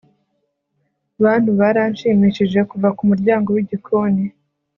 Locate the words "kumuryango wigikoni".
2.97-4.23